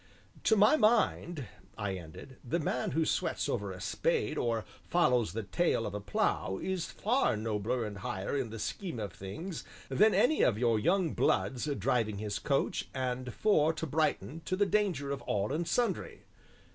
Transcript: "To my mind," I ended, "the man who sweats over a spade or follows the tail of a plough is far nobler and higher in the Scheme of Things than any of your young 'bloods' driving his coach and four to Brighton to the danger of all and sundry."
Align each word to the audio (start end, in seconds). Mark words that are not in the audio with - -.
"To 0.45 0.55
my 0.55 0.77
mind," 0.77 1.45
I 1.77 1.93
ended, 1.93 2.37
"the 2.43 2.57
man 2.57 2.89
who 2.89 3.05
sweats 3.05 3.47
over 3.47 3.71
a 3.71 3.79
spade 3.79 4.35
or 4.35 4.65
follows 4.83 5.33
the 5.33 5.43
tail 5.43 5.85
of 5.85 5.93
a 5.93 5.99
plough 5.99 6.57
is 6.59 6.89
far 6.89 7.37
nobler 7.37 7.85
and 7.85 7.99
higher 7.99 8.35
in 8.35 8.49
the 8.49 8.57
Scheme 8.57 8.99
of 8.99 9.13
Things 9.13 9.63
than 9.89 10.15
any 10.15 10.41
of 10.41 10.57
your 10.57 10.79
young 10.79 11.13
'bloods' 11.13 11.65
driving 11.77 12.17
his 12.17 12.39
coach 12.39 12.87
and 12.95 13.31
four 13.31 13.73
to 13.73 13.85
Brighton 13.85 14.41
to 14.45 14.55
the 14.55 14.65
danger 14.65 15.11
of 15.11 15.21
all 15.21 15.53
and 15.53 15.67
sundry." 15.67 16.23